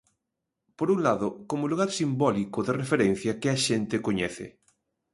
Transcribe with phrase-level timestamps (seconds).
[0.77, 4.45] Por un lado, como lugar simbólico de referencia que a xente coñece.